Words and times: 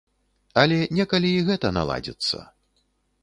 Але 0.61 0.77
некалі 0.99 1.29
і 1.35 1.43
гэта 1.51 1.67
наладзіцца. 1.79 2.39